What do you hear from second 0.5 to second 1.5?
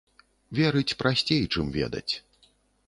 Верыць прасцей,